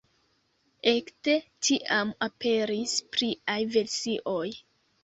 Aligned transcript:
Ekde 0.91 1.35
tiam 1.67 2.15
aperis 2.29 2.99
pliaj 3.13 3.61
versioj. 3.79 4.47